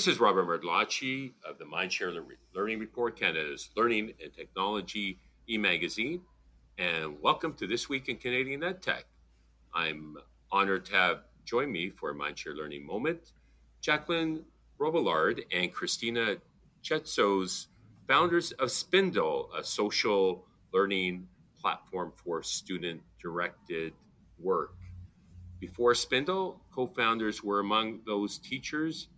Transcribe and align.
This 0.00 0.14
is 0.14 0.18
Robert 0.18 0.46
Martellacci 0.46 1.32
of 1.44 1.58
the 1.58 1.66
Mindshare 1.66 2.24
Learning 2.54 2.78
Report, 2.78 3.20
Canada's 3.20 3.68
Learning 3.76 4.14
and 4.24 4.32
Technology 4.32 5.18
e-magazine, 5.46 6.22
and 6.78 7.20
welcome 7.20 7.52
to 7.56 7.66
This 7.66 7.90
Week 7.90 8.08
in 8.08 8.16
Canadian 8.16 8.62
EdTech. 8.62 9.02
I'm 9.74 10.16
honored 10.50 10.86
to 10.86 10.94
have 10.94 11.24
join 11.44 11.70
me 11.70 11.90
for 11.90 12.12
a 12.12 12.14
Mindshare 12.14 12.56
Learning 12.56 12.86
Moment, 12.86 13.32
Jacqueline 13.82 14.46
Robillard 14.78 15.42
and 15.52 15.70
Christina 15.70 16.36
Chetsos, 16.82 17.66
founders 18.08 18.52
of 18.52 18.70
Spindle, 18.70 19.50
a 19.54 19.62
social 19.62 20.46
learning 20.72 21.28
platform 21.60 22.14
for 22.16 22.42
student-directed 22.42 23.92
work. 24.38 24.76
Before 25.58 25.94
Spindle, 25.94 26.62
co-founders 26.74 27.44
were 27.44 27.60
among 27.60 28.00
those 28.06 28.38
teachers 28.38 29.08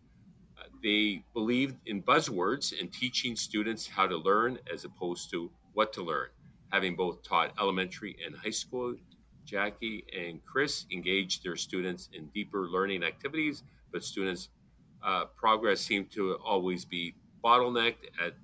they 0.83 1.25
believed 1.33 1.77
in 1.87 2.03
buzzwords 2.03 2.79
and 2.79 2.93
teaching 2.93 3.37
students 3.37 3.87
how 3.87 4.07
to 4.07 4.17
learn 4.17 4.59
as 4.73 4.85
opposed 4.85 5.31
to 5.31 5.51
what 5.75 5.93
to 5.93 6.03
learn. 6.03 6.29
Having 6.73 6.97
both 6.97 7.23
taught 7.23 7.53
elementary 7.61 8.17
and 8.25 8.35
high 8.37 8.51
school, 8.51 8.95
Jackie 9.45 10.05
and 10.19 10.45
Chris 10.45 10.87
engaged 10.93 11.45
their 11.45 11.57
students 11.57 12.09
in 12.13 12.27
deeper 12.29 12.69
learning 12.69 13.03
activities, 13.03 13.63
but 13.93 14.03
students' 14.03 14.49
uh, 15.05 15.27
progress 15.37 15.81
seemed 15.81 16.11
to 16.13 16.37
always 16.45 16.85
be 16.85 17.15
bottlenecked 17.45 18.07
at 18.25 18.35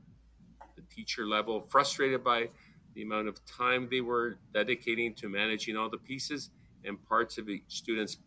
the 0.76 0.82
teacher 0.94 1.26
level, 1.26 1.60
frustrated 1.60 2.22
by 2.22 2.48
the 2.94 3.02
amount 3.02 3.28
of 3.28 3.44
time 3.46 3.88
they 3.90 4.00
were 4.00 4.38
dedicating 4.52 5.14
to 5.14 5.28
managing 5.28 5.76
all 5.76 5.88
the 5.88 5.98
pieces 5.98 6.50
and 6.84 7.02
parts 7.06 7.38
of 7.38 7.48
each 7.48 7.62
student's 7.68 8.18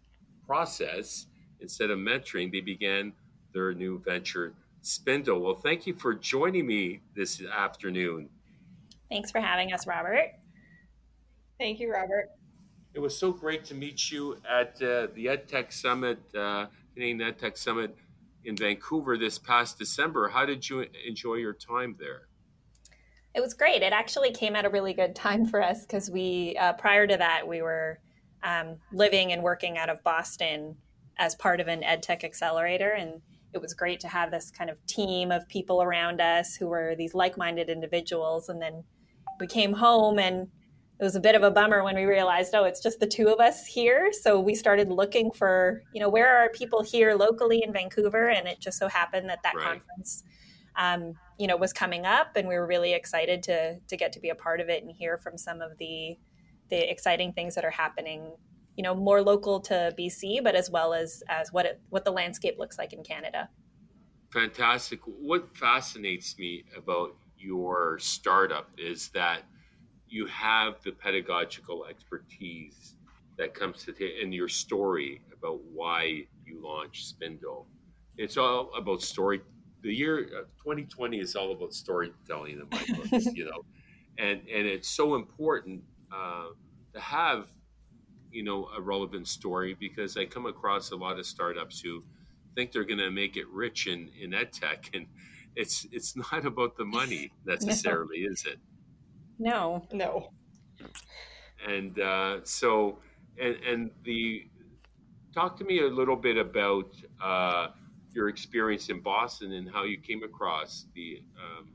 process. 0.46 1.28
Instead 1.60 1.92
of 1.92 2.00
mentoring, 2.00 2.52
they 2.52 2.62
began 2.62 3.14
their 3.54 3.74
new 3.74 4.00
venture, 4.00 4.54
Spindle. 4.82 5.40
Well, 5.42 5.56
thank 5.56 5.86
you 5.86 5.94
for 5.94 6.14
joining 6.14 6.66
me 6.66 7.02
this 7.16 7.42
afternoon. 7.44 8.30
Thanks 9.10 9.32
for 9.32 9.42
having 9.42 9.74
us, 9.74 9.86
Robert. 9.86 10.32
Thank 11.60 11.80
you, 11.80 11.92
Robert. 11.92 12.30
It 12.94 13.00
was 13.00 13.18
so 13.18 13.32
great 13.32 13.64
to 13.66 13.76
meet 13.76 14.12
you 14.12 14.38
at 14.50 14.76
uh, 14.82 15.08
the 15.14 15.28
EdTech 15.28 15.72
Summit, 15.72 16.20
uh, 16.36 16.68
Canadian 16.94 17.20
EdTech 17.20 17.58
Summit 17.58 17.96
in 18.44 18.56
Vancouver 18.56 19.18
this 19.18 19.38
past 19.38 19.78
December. 19.78 20.30
How 20.30 20.46
did 20.46 20.68
you 20.68 20.86
enjoy 21.08 21.36
your 21.36 21.54
time 21.54 21.96
there? 22.00 22.28
It 23.34 23.40
was 23.40 23.54
great. 23.54 23.82
It 23.82 23.94
actually 23.94 24.32
came 24.32 24.56
at 24.56 24.66
a 24.66 24.70
really 24.70 24.94
good 24.94 25.16
time 25.16 25.46
for 25.46 25.62
us 25.62 25.86
because 25.86 26.10
we, 26.10 26.58
uh, 26.60 26.74
prior 26.74 27.08
to 27.08 27.16
that, 27.18 27.48
we 27.48 27.62
were 27.62 28.00
um, 28.44 28.78
living 28.92 29.32
and 29.32 29.42
working 29.42 29.78
out 29.78 29.90
of 29.90 30.04
Boston 30.04 30.76
as 31.18 31.36
part 31.36 31.60
of 31.60 31.68
an 31.68 31.82
EdTech 31.82 32.24
accelerator. 32.24 32.90
And 32.90 33.22
it 33.54 33.62
was 33.62 33.74
great 33.74 34.00
to 34.02 34.08
have 34.08 34.32
this 34.32 34.52
kind 34.52 34.70
of 34.70 34.84
team 34.86 35.32
of 35.32 35.48
people 35.48 35.82
around 35.82 36.22
us 36.22 36.56
who 36.56 36.68
were 36.68 36.96
these 36.98 37.14
like-minded 37.14 37.70
individuals. 37.70 38.50
And 38.50 38.62
then 38.62 38.84
we 39.40 39.48
came 39.48 39.74
home 39.74 40.20
and 40.20 40.48
it 41.00 41.04
was 41.04 41.16
a 41.16 41.20
bit 41.20 41.36
of 41.36 41.42
a 41.42 41.50
bummer 41.50 41.84
when 41.84 41.96
we 41.96 42.04
realized 42.04 42.54
oh 42.54 42.64
it's 42.64 42.80
just 42.80 43.00
the 43.00 43.08
two 43.08 43.30
of 43.30 43.40
us 43.40 43.66
here. 43.66 44.12
So 44.14 44.40
we 44.40 44.54
started 44.54 44.90
looking 44.90 45.32
for 45.32 45.82
you 45.94 46.00
know 46.00 46.10
where 46.10 46.38
are 46.38 46.50
people 46.50 46.84
here 46.84 47.16
locally 47.16 47.64
in 47.64 47.74
vancouver? 47.74 48.30
And 48.30 48.48
it 48.48 48.60
just 48.60 48.78
so 48.78 48.88
happened 48.88 49.30
that 49.30 49.40
that 49.44 49.56
right. 49.56 49.66
conference 49.66 50.24
um, 50.78 51.16
you 51.38 51.48
know 51.48 51.58
was 51.58 51.74
coming 51.74 52.06
up 52.06 52.36
and 52.36 52.48
we 52.48 52.56
were 52.56 52.68
really 52.68 52.94
excited 52.94 53.44
to 53.44 53.80
to 53.80 53.98
get 53.98 54.12
to 54.14 54.20
be 54.20 54.30
a 54.30 54.36
part 54.36 54.62
of 54.62 54.70
it 54.70 54.84
and 54.84 54.92
hear 54.92 55.18
from 55.18 55.38
some 55.38 55.62
of 55.62 55.78
the 55.80 56.18
the 56.70 56.90
exciting 56.90 57.34
things 57.34 57.56
that 57.56 57.66
are 57.66 57.72
happening 57.72 58.32
you 58.76 58.84
know 58.84 58.96
more 58.96 59.22
local 59.22 59.60
to 59.62 59.94
BC, 59.98 60.44
but 60.44 60.56
as 60.56 60.70
well 60.70 60.94
as 60.94 61.24
as 61.30 61.52
what 61.52 61.66
it, 61.66 61.82
what 61.90 62.06
the 62.06 62.12
landscape 62.12 62.56
looks 62.58 62.78
like 62.78 62.94
in 62.94 63.04
Canada. 63.04 63.50
Fantastic. 64.32 65.02
What 65.06 65.56
fascinates 65.56 66.38
me 66.38 66.64
about 66.76 67.16
your 67.38 68.00
startup 68.00 68.70
is 68.78 69.10
that 69.10 69.44
you 70.08 70.26
have 70.28 70.82
the 70.84 70.92
pedagogical 70.92 71.86
expertise 71.86 72.96
that 73.38 73.54
comes 73.54 73.84
to 73.86 73.94
t- 73.94 74.20
in 74.22 74.32
your 74.32 74.48
story 74.48 75.22
about 75.36 75.60
why 75.74 76.26
you 76.46 76.62
launched 76.62 77.08
Spindle. 77.08 77.68
It's 78.18 78.38
all 78.38 78.72
about 78.78 79.02
story. 79.02 79.42
The 79.82 79.94
year 79.94 80.20
uh, 80.20 80.42
2020 80.64 81.20
is 81.20 81.36
all 81.36 81.52
about 81.52 81.74
storytelling 81.74 82.60
in 82.60 82.68
my 82.72 82.86
books, 82.96 83.26
you 83.34 83.46
know, 83.46 83.64
and 84.18 84.42
and 84.42 84.68
it's 84.68 84.90
so 84.90 85.16
important 85.16 85.82
uh, 86.14 86.50
to 86.94 87.00
have 87.00 87.48
you 88.32 88.44
know 88.44 88.70
a 88.76 88.82
relevant 88.82 89.28
story 89.28 89.76
because 89.80 90.18
I 90.18 90.26
come 90.26 90.46
across 90.46 90.92
a 90.92 90.96
lot 90.96 91.20
of 91.20 91.26
startups 91.26 91.80
who 91.80 92.04
think 92.56 92.72
they're 92.72 92.86
going 92.86 93.00
to 93.00 93.12
make 93.12 93.38
it 93.38 93.48
rich 93.50 93.88
in 93.88 94.10
in 94.20 94.34
ed 94.34 94.52
tech, 94.52 94.90
and 94.94 95.08
it's 95.56 95.88
it's 95.92 96.16
not 96.16 96.46
about 96.46 96.78
the 96.78 96.86
money 96.86 97.32
necessarily, 97.46 98.24
no. 98.24 98.32
is 98.32 98.46
it? 98.46 98.60
No, 99.40 99.88
no. 99.92 100.30
And 101.68 102.00
uh, 102.00 102.40
so, 102.44 103.00
and 103.40 103.56
and 103.68 103.92
the 104.04 104.48
talk 105.34 105.58
to 105.58 105.64
me 105.64 105.82
a 105.82 105.88
little 105.88 106.16
bit 106.16 106.38
about 106.38 106.94
uh, 107.22 107.68
your 108.14 108.30
experience 108.30 108.90
in 108.90 109.00
Boston 109.00 109.54
and 109.54 109.70
how 109.70 109.84
you 109.84 109.98
came 109.98 110.24
across 110.24 110.86
the 110.96 111.22
um, 111.38 111.70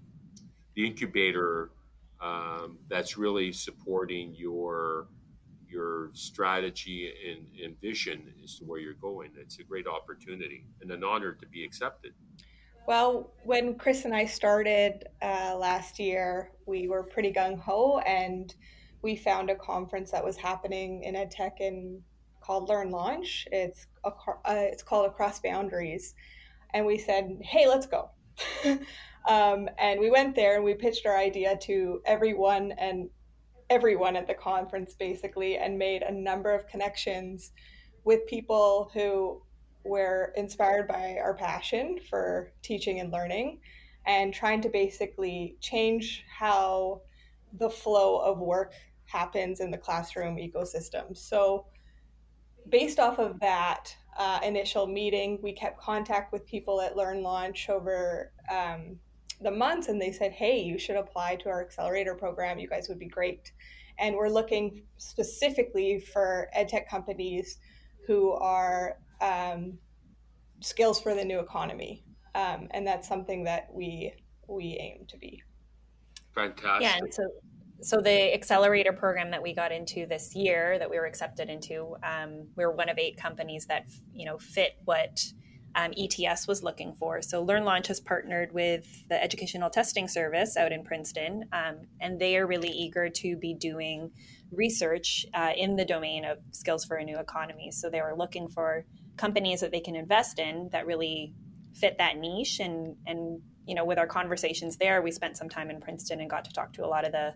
the 0.74 0.86
incubator 0.86 1.70
um, 2.20 2.78
that's 2.88 3.16
really 3.16 3.52
supporting 3.52 4.34
your 4.34 5.08
your 5.76 6.10
strategy 6.14 7.12
and, 7.30 7.46
and 7.62 7.80
vision 7.80 8.32
as 8.42 8.58
to 8.58 8.64
where 8.64 8.80
you're 8.80 8.94
going. 8.94 9.30
It's 9.38 9.58
a 9.58 9.62
great 9.62 9.86
opportunity 9.86 10.64
and 10.80 10.90
an 10.90 11.04
honor 11.04 11.32
to 11.32 11.46
be 11.46 11.62
accepted. 11.64 12.12
Well, 12.86 13.32
when 13.44 13.76
Chris 13.76 14.04
and 14.04 14.14
I 14.14 14.24
started 14.24 15.04
uh, 15.20 15.56
last 15.58 15.98
year, 15.98 16.52
we 16.66 16.88
were 16.88 17.02
pretty 17.02 17.32
gung 17.32 17.58
ho, 17.58 17.98
and 18.06 18.54
we 19.02 19.16
found 19.16 19.50
a 19.50 19.56
conference 19.56 20.10
that 20.12 20.24
was 20.24 20.36
happening 20.36 21.02
in 21.02 21.14
EdTech 21.14 21.60
in 21.60 22.00
called 22.40 22.68
Learn 22.68 22.90
Launch. 22.90 23.46
It's 23.50 23.86
a, 24.04 24.10
uh, 24.10 24.32
it's 24.72 24.84
called 24.84 25.06
Across 25.06 25.40
Boundaries, 25.40 26.14
and 26.74 26.86
we 26.86 26.96
said, 26.96 27.38
"Hey, 27.42 27.66
let's 27.68 27.86
go." 27.86 28.10
um, 29.28 29.68
and 29.78 29.98
we 30.00 30.10
went 30.10 30.36
there 30.36 30.54
and 30.54 30.64
we 30.64 30.74
pitched 30.74 31.06
our 31.06 31.18
idea 31.18 31.56
to 31.62 32.00
everyone, 32.06 32.72
and 32.78 33.10
everyone 33.70 34.16
at 34.16 34.26
the 34.26 34.34
conference 34.34 34.94
basically 34.94 35.56
and 35.56 35.78
made 35.78 36.02
a 36.02 36.12
number 36.12 36.54
of 36.54 36.66
connections 36.68 37.52
with 38.04 38.26
people 38.26 38.90
who 38.94 39.42
were 39.84 40.32
inspired 40.36 40.88
by 40.88 41.16
our 41.22 41.34
passion 41.34 41.98
for 42.08 42.52
teaching 42.62 43.00
and 43.00 43.12
learning 43.12 43.60
and 44.06 44.32
trying 44.32 44.60
to 44.60 44.68
basically 44.68 45.56
change 45.60 46.24
how 46.28 47.00
the 47.58 47.70
flow 47.70 48.18
of 48.18 48.38
work 48.38 48.72
happens 49.04 49.60
in 49.60 49.70
the 49.70 49.78
classroom 49.78 50.36
ecosystem. 50.36 51.16
So, 51.16 51.66
based 52.68 52.98
off 52.98 53.18
of 53.18 53.38
that 53.40 53.94
uh, 54.18 54.40
initial 54.42 54.86
meeting, 54.86 55.38
we 55.42 55.52
kept 55.52 55.80
contact 55.80 56.32
with 56.32 56.46
people 56.46 56.80
at 56.80 56.96
Learn 56.96 57.22
Launch 57.22 57.68
over 57.68 58.32
um, 58.50 58.98
the 59.40 59.50
months 59.50 59.88
and 59.88 60.00
they 60.00 60.12
said, 60.12 60.32
hey, 60.32 60.58
you 60.58 60.78
should 60.78 60.96
apply 60.96 61.36
to 61.36 61.48
our 61.48 61.62
accelerator 61.62 62.14
program. 62.14 62.58
You 62.58 62.68
guys 62.68 62.88
would 62.88 62.98
be 62.98 63.08
great. 63.08 63.52
And 63.98 64.14
we're 64.14 64.28
looking 64.28 64.82
specifically 64.98 66.00
for 66.00 66.48
edtech 66.56 66.88
companies 66.88 67.58
who 68.06 68.32
are 68.32 68.98
um, 69.20 69.78
skills 70.60 71.00
for 71.00 71.14
the 71.14 71.24
new 71.24 71.40
economy. 71.40 72.04
Um, 72.34 72.68
and 72.72 72.86
that's 72.86 73.08
something 73.08 73.44
that 73.44 73.68
we 73.72 74.12
we 74.48 74.76
aim 74.78 75.06
to 75.08 75.16
be. 75.18 75.42
Fantastic. 76.34 76.82
Yeah, 76.82 76.98
and 76.98 77.12
so 77.12 77.24
so 77.82 78.00
the 78.00 78.34
accelerator 78.34 78.92
program 78.92 79.30
that 79.30 79.42
we 79.42 79.54
got 79.54 79.72
into 79.72 80.06
this 80.06 80.34
year 80.34 80.78
that 80.78 80.88
we 80.88 80.98
were 80.98 81.06
accepted 81.06 81.48
into, 81.48 81.96
um, 82.02 82.48
we 82.56 82.64
are 82.64 82.70
one 82.70 82.88
of 82.88 82.98
eight 82.98 83.16
companies 83.16 83.66
that 83.66 83.86
you 84.12 84.26
know 84.26 84.38
fit 84.38 84.72
what 84.84 85.20
um, 85.76 85.92
ETS 85.96 86.48
was 86.48 86.62
looking 86.62 86.94
for. 86.94 87.20
So 87.20 87.42
Learn 87.42 87.64
Launch 87.64 87.88
has 87.88 88.00
partnered 88.00 88.52
with 88.52 89.06
the 89.08 89.22
Educational 89.22 89.68
Testing 89.68 90.08
Service 90.08 90.56
out 90.56 90.72
in 90.72 90.82
Princeton, 90.82 91.44
um, 91.52 91.76
and 92.00 92.18
they 92.18 92.38
are 92.38 92.46
really 92.46 92.70
eager 92.70 93.10
to 93.10 93.36
be 93.36 93.52
doing 93.52 94.10
research 94.50 95.26
uh, 95.34 95.52
in 95.54 95.76
the 95.76 95.84
domain 95.84 96.24
of 96.24 96.38
skills 96.50 96.86
for 96.86 96.96
a 96.96 97.04
new 97.04 97.18
economy. 97.18 97.70
So 97.70 97.90
they 97.90 98.00
were 98.00 98.16
looking 98.16 98.48
for 98.48 98.86
companies 99.18 99.60
that 99.60 99.70
they 99.70 99.80
can 99.80 99.94
invest 99.94 100.38
in 100.38 100.70
that 100.72 100.86
really 100.86 101.34
fit 101.74 101.98
that 101.98 102.16
niche. 102.16 102.58
And 102.58 102.96
and 103.06 103.42
you 103.66 103.74
know, 103.74 103.84
with 103.84 103.98
our 103.98 104.06
conversations 104.06 104.78
there, 104.78 105.02
we 105.02 105.10
spent 105.10 105.36
some 105.36 105.48
time 105.48 105.68
in 105.68 105.80
Princeton 105.80 106.20
and 106.20 106.30
got 106.30 106.46
to 106.46 106.52
talk 106.52 106.72
to 106.74 106.86
a 106.86 106.88
lot 106.88 107.04
of 107.04 107.12
the 107.12 107.34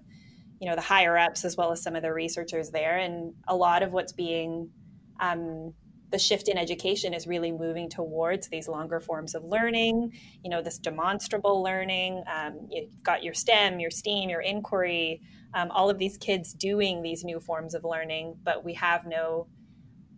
you 0.61 0.69
know 0.69 0.75
the 0.75 0.81
higher 0.81 1.19
ups 1.19 1.45
as 1.45 1.57
well 1.57 1.73
as 1.73 1.83
some 1.83 1.95
of 1.95 2.03
the 2.03 2.13
researchers 2.13 2.71
there, 2.71 2.97
and 2.97 3.35
a 3.49 3.55
lot 3.55 3.83
of 3.83 3.93
what's 3.93 4.13
being 4.13 4.71
um, 5.19 5.75
the 6.11 6.19
shift 6.19 6.49
in 6.49 6.59
education 6.59 7.15
is 7.15 7.27
really 7.27 7.53
moving 7.53 7.89
towards 7.89 8.49
these 8.49 8.69
longer 8.69 9.01
forms 9.01 9.35
of 9.35 9.45
learning, 9.45 10.12
you 10.43 10.51
know, 10.51 10.61
this 10.61 10.79
demonstrable 10.79 11.62
learning. 11.62 12.25
Um, 12.27 12.69
you've 12.69 13.03
got 13.03 13.23
your 13.23 13.35
STEM, 13.35 13.79
your 13.79 13.91
STEAM, 13.91 14.29
your 14.29 14.41
inquiry, 14.41 15.23
um, 15.55 15.71
all 15.71 15.89
of 15.89 15.99
these 15.99 16.17
kids 16.17 16.53
doing 16.53 17.03
these 17.03 17.25
new 17.25 17.41
forms 17.41 17.75
of 17.75 17.85
learning, 17.85 18.37
but 18.43 18.65
we 18.65 18.75
have 18.75 19.07
no 19.07 19.47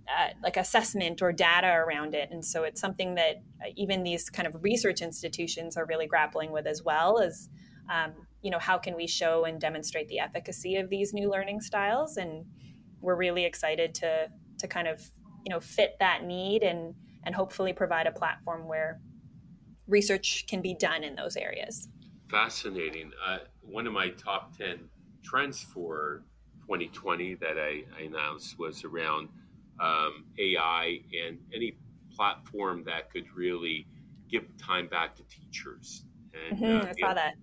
uh, 0.09 0.29
like 0.43 0.57
assessment 0.57 1.23
or 1.23 1.33
data 1.33 1.69
around 1.69 2.15
it. 2.15 2.31
And 2.31 2.45
so 2.45 2.65
it's 2.65 2.81
something 2.81 3.15
that 3.15 3.37
uh, 3.63 3.71
even 3.77 4.03
these 4.03 4.31
kind 4.31 4.47
of 4.49 4.63
research 4.63 5.01
institutions 5.01 5.77
are 5.77 5.87
really 5.87 6.07
grappling 6.07 6.53
with 6.53 6.67
as 6.67 6.83
well 6.83 7.21
as, 7.21 7.49
um, 7.91 8.13
you 8.41 8.51
know, 8.51 8.59
how 8.59 8.79
can 8.79 8.97
we 8.97 9.07
show 9.07 9.45
and 9.45 9.61
demonstrate 9.61 10.09
the 10.09 10.19
efficacy 10.19 10.77
of 10.77 10.89
these 10.89 11.13
new 11.13 11.31
learning 11.31 11.61
styles? 11.61 12.17
And 12.17 12.47
we're 13.01 13.17
really 13.17 13.45
excited 13.45 13.95
to, 13.97 14.29
to 14.59 14.69
kind 14.69 14.89
of, 14.89 15.01
you 15.45 15.51
know, 15.51 15.61
fit 15.61 15.97
that 16.01 16.25
need 16.25 16.63
and, 16.63 16.95
and 17.25 17.35
hopefully 17.35 17.73
provide 17.73 18.07
a 18.07 18.13
platform 18.13 18.67
where 18.67 19.01
research 19.87 20.47
can 20.49 20.61
be 20.61 20.75
done 20.75 21.05
in 21.05 21.15
those 21.15 21.37
areas. 21.37 21.89
Fascinating. 22.29 23.13
Uh, 23.27 23.39
one 23.61 23.87
of 23.87 23.93
my 23.93 24.11
top 24.11 24.57
10 24.57 24.79
trends 25.23 25.63
for 25.63 26.23
2020 26.63 27.35
that 27.37 27.59
I, 27.59 27.85
I 27.99 28.05
announced 28.05 28.59
was 28.59 28.85
around 28.85 29.29
um, 29.81 30.25
AI 30.39 31.01
and 31.27 31.39
any 31.55 31.77
platform 32.15 32.85
that 32.85 33.11
could 33.13 33.25
really 33.35 33.87
give 34.31 34.45
time 34.57 34.89
back 34.89 35.17
to 35.17 35.23
teachers. 35.25 36.05
And 36.49 36.59
mm-hmm, 36.59 36.87
uh, 36.87 36.91
I 36.91 36.93
saw 36.99 37.15
that. 37.15 37.35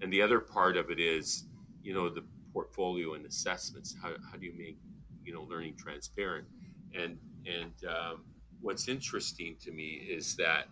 And 0.00 0.12
the 0.12 0.22
other 0.22 0.40
part 0.40 0.76
of 0.76 0.90
it 0.90 1.00
is, 1.00 1.44
you 1.82 1.94
know, 1.94 2.08
the 2.08 2.24
portfolio 2.52 3.14
and 3.14 3.24
assessments. 3.26 3.94
How, 4.00 4.10
how 4.30 4.36
do 4.36 4.46
you 4.46 4.52
make, 4.56 4.76
you 5.24 5.32
know, 5.32 5.42
learning 5.42 5.76
transparent? 5.76 6.46
And 6.94 7.18
and 7.46 7.72
um, 7.88 8.24
what's 8.60 8.88
interesting 8.88 9.56
to 9.60 9.72
me 9.72 10.06
is 10.08 10.36
that, 10.36 10.66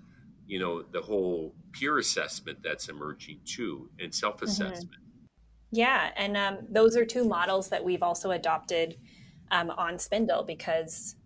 you 0.47 0.59
know, 0.59 0.83
the 0.83 1.01
whole 1.01 1.55
peer 1.73 1.99
assessment 1.99 2.59
that's 2.63 2.89
emerging 2.89 3.41
too, 3.45 3.91
and 3.99 4.15
self-assessment. 4.15 4.91
Mm-hmm. 4.91 5.11
Yeah, 5.73 6.11
and 6.17 6.37
um, 6.37 6.59
those 6.69 6.97
are 6.97 7.05
two 7.05 7.25
models 7.25 7.69
that 7.69 7.85
we've 7.85 8.03
also 8.03 8.33
adopted 8.33 8.97
um, 9.51 9.71
on 9.71 9.99
Spindle 9.99 10.43
because 10.43 11.17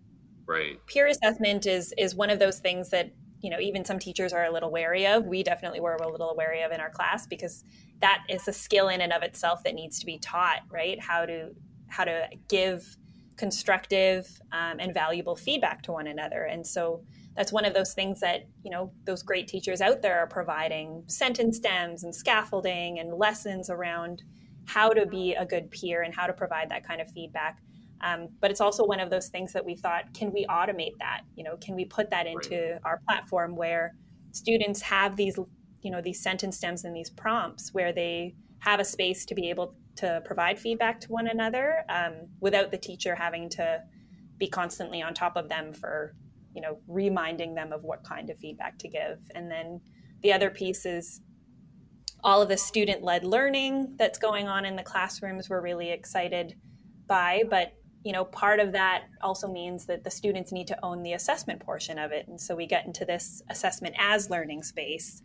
right. 0.47 0.79
peer 0.87 1.07
assessment 1.07 1.67
is 1.67 1.95
is 1.97 2.15
one 2.15 2.31
of 2.31 2.39
those 2.39 2.59
things 2.59 2.91
that 2.91 3.11
you 3.41 3.51
know 3.51 3.59
even 3.59 3.85
some 3.85 3.99
teachers 3.99 4.33
are 4.33 4.45
a 4.45 4.51
little 4.51 4.71
wary 4.71 5.07
of. 5.07 5.27
We 5.27 5.43
definitely 5.43 5.81
were 5.81 5.95
a 5.95 6.11
little 6.11 6.35
wary 6.37 6.63
of 6.63 6.73
in 6.73 6.81
our 6.81 6.91
class 6.91 7.27
because 7.27 7.65
that 8.01 8.25
is 8.29 8.47
a 8.49 8.53
skill 8.53 8.89
in 8.89 9.01
and 9.01 9.13
of 9.13 9.23
itself 9.23 9.65
that 9.65 9.75
needs 9.75 9.99
to 10.01 10.07
be 10.07 10.19
taught. 10.19 10.61
Right? 10.71 11.01
How 11.01 11.25
to 11.25 11.51
how 11.89 12.05
to 12.05 12.29
give 12.49 12.97
constructive 13.37 14.41
um, 14.53 14.79
and 14.79 14.93
valuable 14.95 15.37
feedback 15.37 15.83
to 15.83 15.93
one 15.93 16.07
another, 16.07 16.45
and 16.45 16.67
so 16.67 17.03
that's 17.37 17.53
one 17.53 17.65
of 17.65 17.75
those 17.75 17.95
things 17.95 18.21
that 18.21 18.47
you 18.63 18.71
know 18.71 18.93
those 19.05 19.23
great 19.23 19.49
teachers 19.49 19.81
out 19.81 20.03
there 20.03 20.19
are 20.19 20.27
providing 20.27 21.03
sentence 21.07 21.57
stems 21.57 22.05
and 22.05 22.15
scaffolding 22.15 22.99
and 22.99 23.15
lessons 23.15 23.71
around 23.71 24.23
how 24.67 24.89
to 24.89 25.05
be 25.05 25.35
a 25.35 25.45
good 25.45 25.71
peer 25.71 26.03
and 26.03 26.15
how 26.15 26.27
to 26.27 26.33
provide 26.33 26.71
that 26.71 26.87
kind 26.87 27.01
of 27.01 27.11
feedback 27.11 27.59
um, 28.05 28.29
but 28.41 28.51
it's 28.51 28.61
also 28.61 28.85
one 28.85 29.01
of 29.01 29.09
those 29.09 29.29
things 29.29 29.53
that 29.55 29.65
we 29.65 29.75
thought, 29.75 30.13
can 30.13 30.31
we 30.31 30.45
automate 30.47 30.93
that? 30.99 31.23
You 31.37 31.45
know, 31.45 31.57
can 31.57 31.75
we 31.75 31.87
put 31.87 32.11
that 32.11 32.27
into 32.27 32.73
right. 32.73 32.81
our 32.85 33.01
platform 33.09 33.57
where 33.57 33.95
students 34.33 34.83
have 34.83 35.17
these, 35.17 35.39
you 35.81 35.91
know, 35.91 36.03
these 36.03 36.23
sentence 36.23 36.59
stems 36.59 36.85
and 36.85 36.95
these 36.95 37.09
prompts 37.09 37.73
where 37.73 37.93
they 37.95 38.35
have 38.59 38.79
a 38.79 38.85
space 38.85 39.25
to 39.27 39.35
be 39.35 39.49
able 39.49 39.75
to 39.97 40.23
provide 40.25 40.59
feedback 40.59 41.01
to 41.01 41.09
one 41.09 41.29
another 41.29 41.85
um, 41.89 42.29
without 42.41 42.71
the 42.71 42.79
teacher 42.79 43.15
having 43.15 43.49
to 43.51 43.81
be 44.39 44.49
constantly 44.49 45.03
on 45.03 45.15
top 45.15 45.37
of 45.37 45.49
them 45.49 45.73
for, 45.73 46.15
you 46.55 46.61
know, 46.61 46.79
reminding 46.89 47.55
them 47.55 47.73
of 47.73 47.85
what 47.85 48.03
kind 48.05 48.31
of 48.31 48.39
feedback 48.39 48.79
to 48.79 48.89
give. 48.89 49.19
And 49.35 49.51
then 49.51 49.81
the 50.23 50.33
other 50.33 50.51
piece 50.51 50.85
is 50.85 51.21
all 52.23 52.43
of 52.43 52.49
the 52.49 52.57
student 52.57 53.03
led 53.03 53.25
learning 53.25 53.95
that's 53.99 54.19
going 54.19 54.49
on 54.49 54.65
in 54.65 54.77
the 54.77 54.83
classrooms. 54.83 55.49
We're 55.49 55.61
really 55.61 55.91
excited 55.91 56.57
by, 57.07 57.45
but 57.49 57.75
you 58.05 58.13
know, 58.13 58.25
part 58.25 58.61
of 58.61 58.73
that 58.73 59.05
also 59.23 59.51
means 59.51 59.87
that 59.87 60.05
the 60.05 60.11
students 60.11 60.53
need 60.53 60.67
to 60.67 60.85
own 60.85 61.03
the 61.03 61.15
assessment 61.15 61.61
portion 61.61 61.99
of 61.99 62.13
it. 62.13 62.29
And 62.29 62.39
so 62.39 62.55
we 62.55 62.67
get 62.67 62.85
into 62.85 63.05
this 63.05 63.43
assessment 63.49 63.95
as 63.99 64.29
learning 64.29 64.63
space 64.63 65.23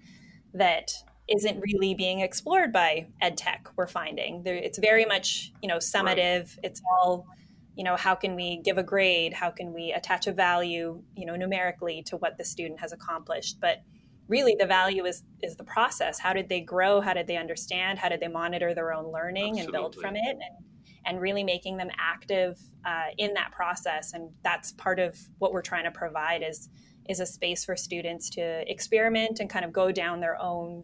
that 0.54 0.92
isn't 1.30 1.62
really 1.62 1.94
being 1.94 2.22
explored 2.22 2.74
by 2.74 3.08
ed 3.22 3.38
tech 3.38 3.70
we're 3.76 3.88
finding. 3.88 4.44
There, 4.44 4.56
it's 4.56 4.80
very 4.80 5.06
much 5.06 5.52
you 5.62 5.68
know 5.68 5.78
summative. 5.78 6.56
Right. 6.58 6.60
it's 6.64 6.82
all 6.92 7.28
you 7.76 7.84
know 7.84 7.96
how 7.96 8.16
can 8.16 8.36
we 8.36 8.58
give 8.58 8.78
a 8.78 8.84
grade? 8.84 9.34
How 9.34 9.50
can 9.50 9.74
we 9.74 9.92
attach 9.92 10.28
a 10.28 10.32
value 10.32 11.02
you 11.16 11.26
know 11.26 11.36
numerically 11.36 12.04
to 12.08 12.18
what 12.18 12.38
the 12.38 12.46
student 12.46 12.80
has 12.80 12.92
accomplished? 12.92 13.60
But 13.60 13.84
really 14.28 14.56
the 14.60 14.66
value 14.66 15.06
is 15.06 15.24
is 15.42 15.56
the 15.56 15.64
process. 15.64 16.20
How 16.20 16.34
did 16.34 16.50
they 16.50 16.62
grow? 16.62 17.02
How 17.02 17.14
did 17.14 17.28
they 17.28 17.38
understand? 17.38 18.00
How 18.00 18.10
did 18.10 18.20
they 18.20 18.28
monitor 18.28 18.74
their 18.74 18.94
own 18.94 19.12
learning 19.12 19.60
Absolutely. 19.60 19.66
and 19.66 19.72
build 19.72 19.96
from 19.96 20.16
it? 20.16 20.32
And 20.32 20.66
and 21.06 21.22
really 21.22 21.44
making 21.44 21.78
them 21.78 21.90
active 21.98 22.60
uh, 22.86 23.08
in 23.18 23.34
that 23.34 23.52
process. 23.52 24.14
And 24.14 24.30
that's 24.44 24.74
part 24.74 25.00
of 25.00 25.18
what 25.40 25.54
we're 25.54 25.62
trying 25.62 25.86
to 25.86 25.92
provide 25.92 26.44
is 26.44 26.70
is 27.10 27.20
a 27.20 27.26
space 27.26 27.66
for 27.66 27.76
students 27.76 28.30
to 28.30 28.72
experiment 28.72 29.40
and 29.40 29.50
kind 29.50 29.66
of 29.66 29.74
go 29.74 29.92
down 29.92 30.20
their 30.20 30.40
own 30.40 30.84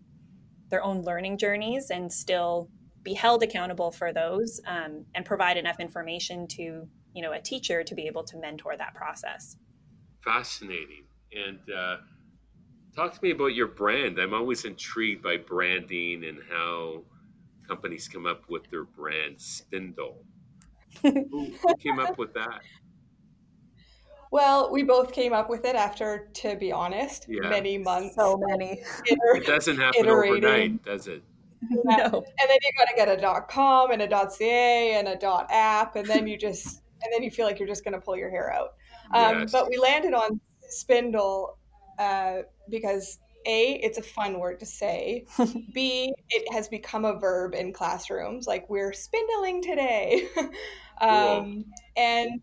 their 0.69 0.83
own 0.83 1.01
learning 1.01 1.37
journeys 1.37 1.89
and 1.89 2.11
still 2.11 2.69
be 3.03 3.13
held 3.13 3.43
accountable 3.43 3.91
for 3.91 4.11
those 4.11 4.59
um, 4.67 5.05
and 5.13 5.25
provide 5.25 5.57
enough 5.57 5.79
information 5.79 6.47
to 6.47 6.87
you 7.13 7.21
know 7.21 7.31
a 7.31 7.39
teacher 7.39 7.83
to 7.83 7.95
be 7.95 8.07
able 8.07 8.23
to 8.23 8.37
mentor 8.37 8.75
that 8.77 8.93
process 8.93 9.57
fascinating 10.23 11.05
and 11.33 11.59
uh, 11.75 11.97
talk 12.95 13.13
to 13.13 13.19
me 13.21 13.31
about 13.31 13.53
your 13.53 13.67
brand 13.67 14.19
i'm 14.19 14.33
always 14.33 14.65
intrigued 14.65 15.21
by 15.21 15.37
branding 15.37 16.23
and 16.25 16.39
how 16.49 17.03
companies 17.67 18.07
come 18.07 18.25
up 18.25 18.43
with 18.49 18.69
their 18.69 18.83
brand 18.83 19.39
Spindle. 19.39 20.23
who, 21.01 21.51
who 21.61 21.75
came 21.77 21.99
up 21.99 22.17
with 22.17 22.33
that? 22.33 22.61
Well, 24.35 24.69
we 24.69 24.83
both 24.83 25.13
came 25.13 25.31
up 25.31 25.49
with 25.49 25.63
it 25.63 25.77
after, 25.77 26.27
to 26.33 26.57
be 26.57 26.69
honest, 26.69 27.25
yeah. 27.29 27.47
many 27.47 27.77
months. 27.77 28.15
So 28.15 28.37
many. 28.37 28.81
Iter- 29.09 29.37
it 29.37 29.45
doesn't 29.45 29.77
happen 29.77 30.01
iterating. 30.01 30.43
overnight, 30.43 30.83
does 30.83 31.07
it? 31.07 31.23
No. 31.69 31.95
And 31.95 32.49
then 32.49 32.57
you 32.61 32.71
got 32.77 32.89
to 32.89 32.95
get 32.97 33.07
a 33.07 33.15
dot 33.15 33.47
com 33.47 33.91
and 33.91 34.01
a 34.01 34.07
dot 34.09 34.33
ca 34.33 34.93
and 34.95 35.07
a 35.07 35.15
dot 35.15 35.47
app, 35.49 35.95
and 35.95 36.05
then 36.05 36.27
you 36.27 36.37
just 36.37 36.81
and 37.01 37.13
then 37.13 37.23
you 37.23 37.31
feel 37.31 37.45
like 37.45 37.59
you're 37.59 37.67
just 37.67 37.85
going 37.85 37.93
to 37.93 37.99
pull 38.01 38.17
your 38.17 38.29
hair 38.29 38.51
out. 38.51 38.73
Um, 39.13 39.39
yes. 39.39 39.53
But 39.53 39.69
we 39.69 39.77
landed 39.77 40.13
on 40.13 40.41
Spindle 40.67 41.57
uh, 41.97 42.39
because 42.69 43.19
a, 43.45 43.79
it's 43.81 43.97
a 43.97 44.03
fun 44.03 44.37
word 44.39 44.59
to 44.59 44.65
say. 44.65 45.25
B, 45.73 46.13
it 46.29 46.53
has 46.53 46.67
become 46.67 47.05
a 47.05 47.17
verb 47.17 47.55
in 47.55 47.71
classrooms, 47.71 48.47
like 48.47 48.69
we're 48.69 48.91
spindling 48.91 49.61
today. 49.61 50.27
um, 51.01 51.63
and 51.95 52.41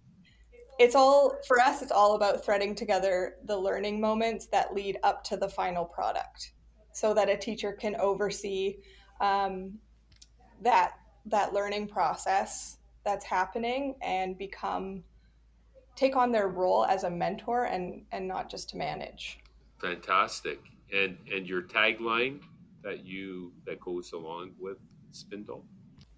it's 0.83 0.97
all, 0.97 1.39
for 1.47 1.61
us, 1.61 1.81
it's 1.81 1.93
all 1.93 2.17
about 2.17 2.45
threading 2.45 2.75
together 2.75 3.37
the 3.45 3.57
learning 3.57 4.01
moments 4.01 4.47
that 4.47 4.75
lead 4.75 4.99
up 5.05 5.23
to 5.23 5.37
the 5.37 5.49
final 5.49 5.85
product 5.85 6.53
so 6.93 7.15
that 7.15 7.29
a 7.29 7.37
teacher 7.37 7.73
can 7.73 7.95
oversee 7.97 8.79
um, 9.21 9.79
that, 10.61 10.95
that 11.27 11.53
learning 11.53 11.87
process 11.87 12.79
that's 13.05 13.25
happening 13.25 13.95
and 14.03 14.37
become 14.37 15.05
take 15.95 16.17
on 16.17 16.33
their 16.33 16.49
role 16.49 16.85
as 16.87 17.05
a 17.05 17.11
mentor 17.11 17.65
and 17.65 18.03
and 18.13 18.27
not 18.27 18.49
just 18.49 18.71
to 18.71 18.79
manage 18.79 19.41
fantastic 19.79 20.59
and 20.95 21.19
and 21.31 21.47
your 21.47 21.61
tagline 21.61 22.41
that 22.83 23.05
you 23.05 23.53
that 23.67 23.79
goes 23.81 24.13
along 24.13 24.53
with 24.59 24.79
Spindle. 25.11 25.65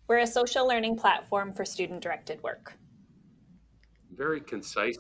We're 0.07 0.19
a 0.19 0.27
social 0.27 0.69
learning 0.69 0.97
platform 0.97 1.53
for 1.53 1.65
student 1.65 2.03
directed 2.03 2.41
work. 2.43 2.75
Very 4.17 4.41
concise. 4.41 4.97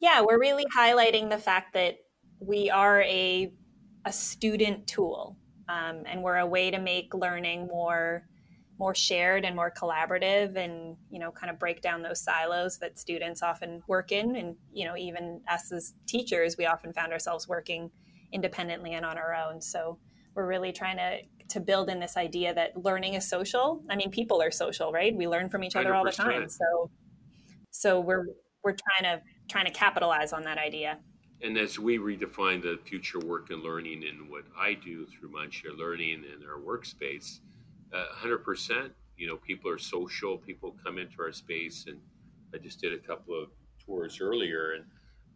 Yeah, 0.00 0.22
we're 0.22 0.40
really 0.40 0.64
highlighting 0.76 1.30
the 1.30 1.38
fact 1.38 1.74
that 1.74 1.96
we 2.40 2.70
are 2.70 3.02
a 3.02 3.52
a 4.04 4.12
student 4.12 4.88
tool, 4.88 5.36
um, 5.68 6.02
and 6.06 6.22
we're 6.22 6.38
a 6.38 6.46
way 6.46 6.70
to 6.70 6.78
make 6.78 7.14
learning 7.14 7.68
more 7.68 8.24
more 8.78 8.94
shared 8.94 9.44
and 9.44 9.54
more 9.54 9.70
collaborative 9.70 10.56
and 10.56 10.96
you 11.10 11.20
know 11.20 11.30
kind 11.30 11.50
of 11.50 11.58
break 11.58 11.82
down 11.82 12.02
those 12.02 12.20
silos 12.20 12.78
that 12.78 12.98
students 12.98 13.42
often 13.42 13.80
work 13.86 14.10
in 14.10 14.34
and 14.34 14.56
you 14.72 14.84
know 14.84 14.96
even 14.96 15.40
us 15.48 15.70
as 15.70 15.92
teachers 16.08 16.56
we 16.56 16.66
often 16.66 16.92
found 16.92 17.12
ourselves 17.12 17.46
working 17.46 17.90
independently 18.32 18.94
and 18.94 19.04
on 19.04 19.18
our 19.18 19.34
own. 19.34 19.60
So 19.60 19.98
we're 20.34 20.46
really 20.46 20.72
trying 20.72 20.96
to 20.96 21.20
to 21.50 21.60
build 21.60 21.90
in 21.90 22.00
this 22.00 22.16
idea 22.16 22.54
that 22.54 22.82
learning 22.82 23.12
is 23.12 23.28
social. 23.28 23.82
I 23.90 23.96
mean, 23.96 24.10
people 24.10 24.40
are 24.40 24.50
social, 24.50 24.90
right? 24.90 25.14
We 25.14 25.28
learn 25.28 25.50
from 25.50 25.62
each 25.64 25.76
other 25.76 25.90
100%. 25.90 25.94
all 25.94 26.04
the 26.04 26.12
time. 26.12 26.48
So 26.48 26.90
so 27.72 28.00
we're 28.00 28.26
we're 28.62 28.76
trying 29.00 29.18
to 29.18 29.22
trying 29.48 29.66
to 29.66 29.72
capitalize 29.72 30.32
on 30.32 30.42
that 30.42 30.58
idea. 30.58 30.98
And 31.42 31.58
as 31.58 31.78
we 31.78 31.98
redefine 31.98 32.62
the 32.62 32.78
future 32.84 33.18
work 33.18 33.50
and 33.50 33.62
learning 33.62 34.04
and 34.08 34.30
what 34.30 34.44
I 34.56 34.74
do 34.74 35.06
through 35.06 35.30
Mindshare 35.30 35.76
Learning 35.76 36.22
and 36.32 36.44
our 36.44 36.60
workspace, 36.60 37.40
uh, 37.92 38.04
100%, 38.24 38.90
you 39.16 39.26
know, 39.26 39.36
people 39.38 39.68
are 39.68 39.78
social, 39.78 40.38
people 40.38 40.76
come 40.84 40.98
into 40.98 41.20
our 41.20 41.32
space. 41.32 41.86
And 41.88 41.98
I 42.54 42.58
just 42.58 42.80
did 42.80 42.92
a 42.92 42.98
couple 42.98 43.34
of 43.36 43.48
tours 43.84 44.20
earlier 44.20 44.74
and 44.74 44.84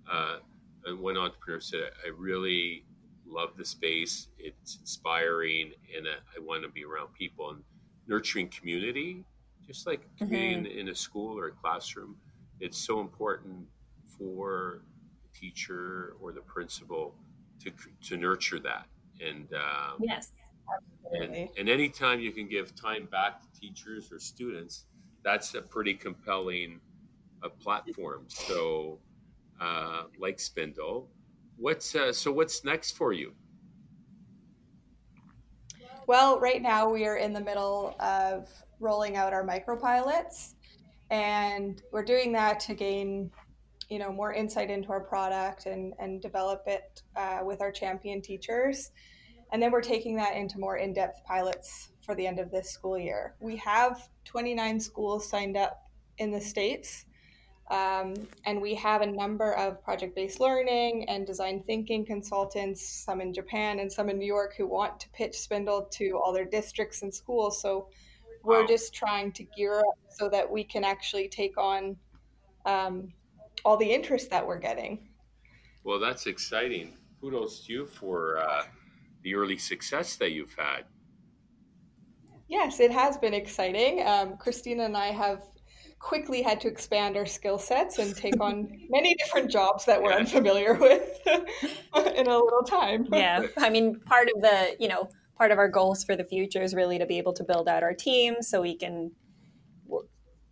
uh, 0.08 0.36
and 0.84 1.00
one 1.00 1.16
entrepreneur 1.16 1.60
said, 1.60 1.90
I 2.04 2.10
really 2.16 2.84
love 3.26 3.50
the 3.56 3.64
space. 3.64 4.28
It's 4.38 4.76
inspiring, 4.76 5.72
and 5.96 6.06
I, 6.06 6.14
I 6.36 6.40
want 6.40 6.62
to 6.62 6.68
be 6.68 6.84
around 6.84 7.08
people 7.18 7.50
and 7.50 7.62
nurturing 8.06 8.48
community, 8.48 9.24
just 9.66 9.86
like 9.86 10.02
mm-hmm. 10.20 10.30
being 10.30 10.66
in 10.66 10.88
a 10.88 10.94
school 10.94 11.38
or 11.38 11.48
a 11.48 11.52
classroom. 11.52 12.16
it's 12.60 12.78
so 12.78 13.00
important 13.00 13.66
for 14.18 14.82
the 15.22 15.38
teacher 15.38 16.14
or 16.20 16.32
the 16.32 16.40
principal 16.40 17.14
to, 17.62 17.70
to 18.02 18.16
nurture 18.16 18.60
that. 18.60 18.86
And 19.20 19.48
um, 19.54 19.96
yes, 20.00 20.30
and, 21.12 21.48
and 21.58 21.68
anytime 21.68 22.20
you 22.20 22.32
can 22.32 22.48
give 22.48 22.74
time 22.74 23.06
back 23.06 23.40
to 23.40 23.60
teachers 23.60 24.10
or 24.12 24.18
students, 24.18 24.84
that's 25.22 25.54
a 25.54 25.62
pretty 25.62 25.94
compelling 25.94 26.80
uh, 27.42 27.48
platform. 27.48 28.24
So, 28.28 28.98
uh, 29.60 30.04
like 30.18 30.38
Spindle, 30.40 31.08
what's 31.56 31.94
uh, 31.94 32.12
so 32.12 32.32
what's 32.32 32.64
next 32.64 32.92
for 32.92 33.12
you? 33.12 33.32
Well, 36.06 36.38
right 36.38 36.62
now 36.62 36.88
we 36.88 37.04
are 37.06 37.16
in 37.16 37.32
the 37.32 37.40
middle 37.40 37.96
of 37.98 38.48
rolling 38.80 39.16
out 39.16 39.32
our 39.32 39.46
micropilots, 39.46 40.54
and 41.10 41.82
we're 41.92 42.04
doing 42.04 42.32
that 42.32 42.60
to 42.60 42.74
gain, 42.74 43.30
you 43.88 43.98
know, 43.98 44.12
more 44.12 44.32
insight 44.32 44.70
into 44.70 44.90
our 44.90 45.00
product 45.00 45.66
and 45.66 45.94
and 45.98 46.20
develop 46.20 46.62
it 46.66 47.02
uh, 47.16 47.40
with 47.44 47.60
our 47.60 47.70
champion 47.70 48.20
teachers, 48.20 48.90
and 49.52 49.62
then 49.62 49.70
we're 49.70 49.80
taking 49.80 50.16
that 50.16 50.36
into 50.36 50.58
more 50.58 50.76
in-depth 50.76 51.24
pilots 51.24 51.90
for 52.04 52.14
the 52.14 52.26
end 52.26 52.38
of 52.38 52.50
this 52.50 52.70
school 52.70 52.98
year. 52.98 53.34
We 53.40 53.56
have 53.56 54.08
29 54.24 54.80
schools 54.80 55.28
signed 55.28 55.56
up 55.56 55.82
in 56.18 56.30
the 56.30 56.40
states 56.40 57.04
um, 57.68 58.14
and 58.44 58.62
we 58.62 58.74
have 58.76 59.02
a 59.02 59.06
number 59.06 59.52
of 59.54 59.82
project 59.82 60.14
based 60.14 60.38
learning 60.38 61.08
and 61.08 61.26
design 61.26 61.64
thinking 61.66 62.06
consultants, 62.06 62.86
some 63.04 63.20
in 63.20 63.32
Japan 63.32 63.80
and 63.80 63.92
some 63.92 64.08
in 64.08 64.18
New 64.18 64.26
York, 64.26 64.54
who 64.56 64.66
want 64.68 65.00
to 65.00 65.08
pitch 65.10 65.38
Spindle 65.38 65.88
to 65.92 66.12
all 66.16 66.32
their 66.32 66.44
districts 66.44 67.02
and 67.02 67.12
schools. 67.12 67.60
So 67.60 67.88
we're 68.46 68.60
wow. 68.60 68.66
just 68.66 68.94
trying 68.94 69.32
to 69.32 69.42
gear 69.42 69.80
up 69.80 69.98
so 70.08 70.28
that 70.28 70.48
we 70.48 70.62
can 70.62 70.84
actually 70.84 71.28
take 71.28 71.58
on 71.58 71.96
um, 72.64 73.12
all 73.64 73.76
the 73.76 73.92
interest 73.92 74.30
that 74.30 74.46
we're 74.46 74.58
getting. 74.58 75.08
Well, 75.82 75.98
that's 75.98 76.26
exciting. 76.26 76.96
Kudos 77.20 77.66
to 77.66 77.72
you 77.72 77.86
for 77.86 78.38
uh, 78.38 78.62
the 79.22 79.34
early 79.34 79.58
success 79.58 80.16
that 80.16 80.30
you've 80.30 80.54
had. 80.54 80.84
Yes, 82.48 82.78
it 82.78 82.92
has 82.92 83.16
been 83.16 83.34
exciting. 83.34 84.06
Um, 84.06 84.36
Christina 84.36 84.84
and 84.84 84.96
I 84.96 85.08
have 85.08 85.42
quickly 85.98 86.40
had 86.40 86.60
to 86.60 86.68
expand 86.68 87.16
our 87.16 87.26
skill 87.26 87.58
sets 87.58 87.98
and 87.98 88.14
take 88.14 88.40
on 88.40 88.68
many 88.90 89.16
different 89.16 89.50
jobs 89.50 89.84
that 89.86 90.00
we're 90.00 90.12
unfamiliar 90.12 90.74
with 90.80 91.18
in 91.26 92.26
a 92.28 92.38
little 92.38 92.62
time. 92.64 93.08
Yeah. 93.10 93.46
I 93.58 93.70
mean, 93.70 93.98
part 94.06 94.28
of 94.34 94.40
the, 94.40 94.76
you 94.78 94.86
know, 94.86 95.08
part 95.36 95.50
of 95.50 95.58
our 95.58 95.68
goals 95.68 96.04
for 96.04 96.16
the 96.16 96.24
future 96.24 96.62
is 96.62 96.74
really 96.74 96.98
to 96.98 97.06
be 97.06 97.18
able 97.18 97.32
to 97.32 97.44
build 97.44 97.68
out 97.68 97.82
our 97.82 97.94
team 97.94 98.36
so 98.40 98.60
we 98.60 98.76
can 98.76 99.10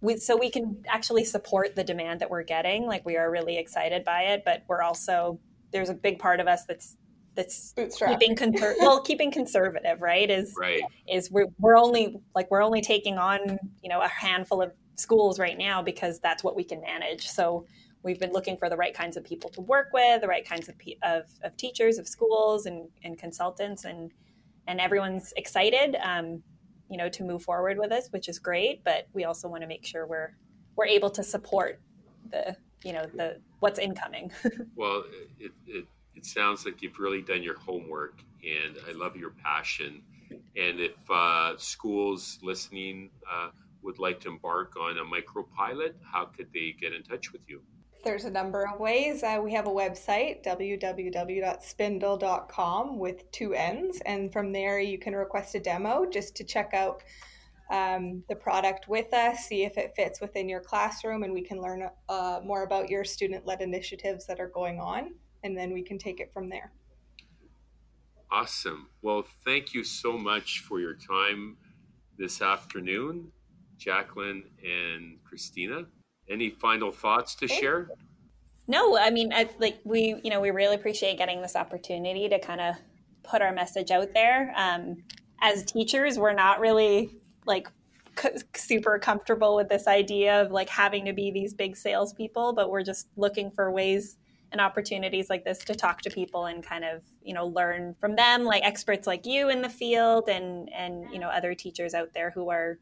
we, 0.01 0.19
so 0.19 0.37
we 0.37 0.51
can 0.51 0.85
actually 0.87 1.25
support 1.25 1.75
the 1.77 1.85
demand 1.85 2.21
that 2.21 2.31
we're 2.31 2.43
getting 2.43 2.87
like 2.87 3.05
we 3.07 3.17
are 3.17 3.31
really 3.31 3.57
excited 3.57 4.05
by 4.05 4.23
it 4.23 4.43
but 4.45 4.63
we're 4.69 4.83
also 4.83 5.39
there's 5.73 5.89
a 5.89 5.95
big 5.95 6.19
part 6.19 6.41
of 6.41 6.47
us 6.47 6.65
that's 6.67 6.97
that's 7.35 7.73
Bootstrap. 7.73 8.21
keeping 8.21 8.37
conser- 8.37 8.75
well 8.81 9.01
keeping 9.01 9.33
conservative 9.33 10.01
right 10.01 10.31
is 10.31 10.55
right. 10.61 10.83
is 11.09 11.31
we're, 11.31 11.47
we're 11.59 11.79
only 11.79 12.17
like 12.35 12.51
we're 12.51 12.63
only 12.63 12.83
taking 12.83 13.19
on 13.19 13.59
you 13.83 13.89
know 13.89 14.01
a 14.01 14.09
handful 14.09 14.61
of 14.61 14.73
schools 14.97 15.39
right 15.39 15.59
now 15.59 15.83
because 15.83 16.21
that's 16.21 16.45
what 16.45 16.57
we 16.57 16.65
can 16.65 16.81
manage. 16.81 17.29
So 17.29 17.67
we've 18.03 18.19
been 18.19 18.33
looking 18.33 18.57
for 18.57 18.69
the 18.69 18.77
right 18.77 18.95
kinds 18.95 19.17
of 19.17 19.25
people 19.25 19.51
to 19.51 19.61
work 19.61 19.89
with, 19.93 20.21
the 20.21 20.29
right 20.29 20.47
kinds 20.47 20.69
of, 20.69 20.75
of, 21.03 21.25
of 21.43 21.57
teachers, 21.57 21.99
of 21.99 22.07
schools, 22.07 22.67
and, 22.67 22.89
and 23.03 23.19
consultants, 23.19 23.85
and 23.85 24.13
and 24.67 24.81
everyone's 24.81 25.33
excited, 25.37 25.97
um, 26.03 26.43
you 26.89 26.97
know, 26.97 27.09
to 27.09 27.25
move 27.25 27.43
forward 27.43 27.79
with 27.79 27.91
this, 27.91 28.09
which 28.11 28.29
is 28.29 28.39
great. 28.39 28.85
But 28.85 29.09
we 29.13 29.25
also 29.25 29.49
want 29.49 29.63
to 29.63 29.67
make 29.67 29.85
sure 29.85 30.07
we're 30.07 30.35
we're 30.77 30.87
able 30.87 31.11
to 31.11 31.23
support 31.23 31.81
the 32.31 32.57
you 32.85 32.93
know 32.93 33.07
the 33.15 33.41
what's 33.61 33.79
incoming. 33.79 34.31
well, 34.77 35.05
it, 35.39 35.53
it 35.67 35.85
it 36.15 36.27
sounds 36.27 36.65
like 36.65 36.83
you've 36.83 36.99
really 36.99 37.23
done 37.23 37.43
your 37.43 37.59
homework, 37.59 38.21
and 38.43 38.77
I 38.89 38.93
love 38.93 39.17
your 39.17 39.31
passion. 39.31 40.03
And 40.31 40.81
if 40.81 41.11
uh, 41.11 41.57
schools 41.59 42.39
listening. 42.43 43.11
Uh, 43.31 43.51
would 43.85 43.99
like 43.99 44.19
to 44.21 44.29
embark 44.29 44.75
on 44.81 44.97
a 44.99 45.05
micropilot, 45.05 45.93
how 46.11 46.25
could 46.25 46.49
they 46.53 46.75
get 46.81 46.93
in 46.93 47.03
touch 47.03 47.33
with 47.33 47.43
you? 47.49 47.61
There's 48.05 48.27
a 48.27 48.31
number 48.31 48.67
of 48.67 48.79
ways. 48.79 49.23
Uh, 49.23 49.41
we 49.43 49.55
have 49.55 49.67
a 49.67 49.71
website, 49.71 50.45
www.spindle.com 50.45 52.99
with 52.99 53.33
two 53.33 53.55
N's. 53.55 54.03
And 54.05 54.31
from 54.31 54.53
there, 54.53 54.79
you 54.79 54.99
can 54.99 55.17
request 55.17 55.55
a 55.55 55.61
demo 55.61 56.05
just 56.05 56.37
to 56.37 56.45
check 56.45 56.75
out 56.75 57.03
um, 57.71 58.23
the 58.29 58.37
product 58.37 58.89
with 58.89 59.15
us, 59.15 59.47
see 59.47 59.65
if 59.65 59.79
it 59.79 59.95
fits 59.97 60.21
within 60.21 60.51
your 60.51 60.61
classroom, 60.61 61.23
and 61.23 61.33
we 61.33 61.41
can 61.41 61.63
learn 61.63 61.89
uh, 62.11 62.41
more 62.45 62.63
about 62.63 62.91
your 62.91 63.05
student 63.05 63.47
led 63.47 63.63
initiatives 63.63 64.27
that 64.27 64.39
are 64.39 64.49
going 64.49 64.81
on. 64.81 65.15
And 65.43 65.57
then 65.57 65.73
we 65.73 65.83
can 65.83 65.97
take 65.97 66.21
it 66.21 66.31
from 66.35 66.51
there. 66.51 66.73
Awesome. 68.31 68.91
Well, 69.01 69.25
thank 69.47 69.73
you 69.73 69.83
so 69.83 70.19
much 70.19 70.61
for 70.61 70.79
your 70.79 70.95
time 70.95 71.57
this 72.19 72.43
afternoon. 72.43 73.33
Jacqueline 73.79 74.45
and 74.63 75.25
Christina. 75.25 75.87
Any 76.29 76.51
final 76.51 76.91
thoughts 76.91 77.35
to 77.37 77.49
share? 77.49 77.89
No, 78.67 78.97
I 78.97 79.11
mean, 79.11 79.33
I, 79.33 79.49
like 79.59 79.81
we, 79.85 80.21
you 80.23 80.31
know, 80.31 80.41
we 80.41 80.51
really 80.51 80.75
appreciate 80.75 81.19
getting 81.19 81.43
this 81.43 81.55
opportunity 81.55 82.29
to 82.29 82.39
kind 82.39 82.61
of 82.61 82.77
put 83.23 83.43
our 83.43 83.53
message 83.53 83.91
out 83.91 84.15
there. 84.15 84.53
Um, 84.57 85.03
as 85.41 85.65
teachers, 85.65 86.19
we're 86.19 86.33
not 86.33 86.61
really 86.61 87.19
like 87.47 87.69
c- 88.19 88.31
super 88.55 88.99
comfortable 88.99 89.57
with 89.57 89.69
this 89.69 89.87
idea 89.87 90.41
of 90.41 90.51
like 90.51 90.71
having 90.71 91.05
to 91.05 91.13
be 91.13 91.31
these 91.31 91.53
big 91.53 91.77
salespeople, 91.77 92.55
but 92.55 92.71
we're 92.71 92.85
just 92.85 93.09
looking 93.17 93.51
for 93.51 93.71
ways 93.71 94.17
and 94.51 94.61
opportunities 94.61 95.29
like 95.29 95.45
this 95.45 95.59
to 95.59 95.75
talk 95.75 96.01
to 96.03 96.11
people 96.11 96.47
and 96.47 96.65
kind 96.65 96.85
of 96.85 97.03
you 97.25 97.35
know 97.35 97.47
learn 97.49 97.93
from 97.99 98.15
them 98.15 98.45
like 98.45 98.63
experts 98.63 99.05
like 99.05 99.27
you 99.27 99.49
in 99.49 99.63
the 99.63 99.69
field 99.69 100.29
and 100.29 100.73
and 100.73 101.11
you 101.13 101.19
know 101.19 101.27
other 101.27 101.55
teachers 101.55 101.93
out 101.93 102.11
there 102.15 102.31
who 102.31 102.51
are 102.51 102.79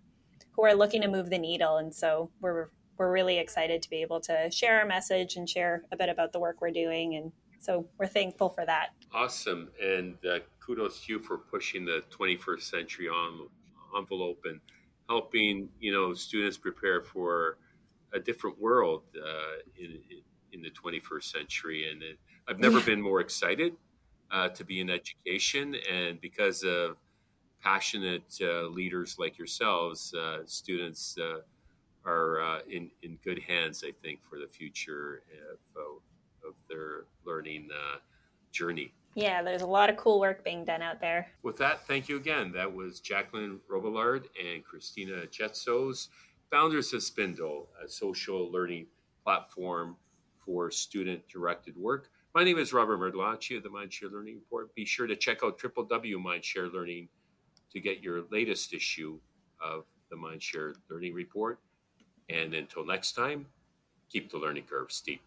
who 0.52 0.64
are 0.64 0.74
looking 0.74 1.02
to 1.02 1.08
move 1.08 1.30
the 1.30 1.38
needle. 1.38 1.78
And 1.78 1.94
so 1.94 2.30
we're 2.40 2.68
we're 3.02 3.10
really 3.10 3.38
excited 3.38 3.82
to 3.82 3.90
be 3.90 4.00
able 4.00 4.20
to 4.20 4.48
share 4.52 4.78
our 4.78 4.86
message 4.86 5.34
and 5.34 5.48
share 5.48 5.82
a 5.90 5.96
bit 5.96 6.08
about 6.08 6.32
the 6.32 6.38
work 6.38 6.60
we're 6.60 6.70
doing. 6.70 7.16
And 7.16 7.32
so 7.58 7.84
we're 7.98 8.06
thankful 8.06 8.48
for 8.48 8.64
that. 8.64 8.90
Awesome. 9.12 9.70
And 9.82 10.14
uh, 10.24 10.38
kudos 10.60 11.04
to 11.04 11.14
you 11.14 11.18
for 11.18 11.36
pushing 11.36 11.84
the 11.84 12.04
21st 12.16 12.62
century 12.62 13.08
on, 13.08 13.48
envelope 13.98 14.44
and 14.44 14.60
helping, 15.08 15.68
you 15.80 15.92
know, 15.92 16.14
students 16.14 16.56
prepare 16.56 17.02
for 17.02 17.58
a 18.14 18.20
different 18.20 18.58
world 18.60 19.02
uh, 19.16 19.60
in, 19.76 19.98
in 20.52 20.62
the 20.62 20.70
21st 20.70 21.24
century. 21.24 21.90
And 21.90 22.02
it, 22.02 22.18
I've 22.48 22.60
never 22.60 22.80
been 22.80 23.02
more 23.02 23.20
excited 23.20 23.72
uh, 24.30 24.48
to 24.50 24.64
be 24.64 24.80
in 24.80 24.88
education. 24.88 25.74
And 25.92 26.20
because 26.20 26.62
of 26.62 26.96
passionate 27.60 28.38
uh, 28.40 28.68
leaders 28.68 29.16
like 29.18 29.36
yourselves, 29.36 30.14
uh, 30.14 30.38
students 30.46 31.18
uh, 31.18 31.40
are 32.04 32.40
uh, 32.40 32.58
in, 32.68 32.90
in 33.02 33.18
good 33.24 33.40
hands, 33.40 33.84
I 33.86 33.92
think, 34.02 34.22
for 34.22 34.38
the 34.38 34.46
future 34.46 35.22
of, 35.50 35.58
uh, 35.76 36.48
of 36.48 36.54
their 36.68 37.04
learning 37.24 37.70
journey. 38.50 38.92
Yeah, 39.14 39.42
there's 39.42 39.62
a 39.62 39.66
lot 39.66 39.90
of 39.90 39.96
cool 39.96 40.20
work 40.20 40.42
being 40.42 40.64
done 40.64 40.82
out 40.82 41.00
there. 41.00 41.28
With 41.42 41.56
that, 41.58 41.86
thank 41.86 42.08
you 42.08 42.16
again. 42.16 42.50
That 42.52 42.72
was 42.72 43.00
Jacqueline 43.00 43.60
Robillard 43.70 44.24
and 44.42 44.64
Christina 44.64 45.26
Jetsos, 45.26 46.08
founders 46.50 46.92
of 46.94 47.02
Spindle, 47.02 47.68
a 47.84 47.88
social 47.88 48.50
learning 48.50 48.86
platform 49.22 49.96
for 50.38 50.70
student 50.70 51.28
directed 51.28 51.76
work. 51.76 52.08
My 52.34 52.42
name 52.42 52.58
is 52.58 52.72
Robert 52.72 52.98
Martellacci 52.98 53.58
of 53.58 53.62
the 53.62 53.68
Mindshare 53.68 54.10
Learning 54.10 54.36
Report. 54.36 54.74
Be 54.74 54.86
sure 54.86 55.06
to 55.06 55.14
check 55.14 55.44
out 55.44 55.58
www.mindsharelearning.com 55.58 57.08
to 57.72 57.80
get 57.80 58.02
your 58.02 58.22
latest 58.30 58.74
issue 58.74 59.18
of 59.60 59.84
the 60.10 60.16
Mindshare 60.16 60.74
Learning 60.90 61.14
Report. 61.14 61.58
And 62.32 62.54
until 62.54 62.84
next 62.86 63.12
time, 63.12 63.46
keep 64.10 64.30
the 64.30 64.38
learning 64.38 64.64
curve 64.64 64.90
steep. 64.90 65.20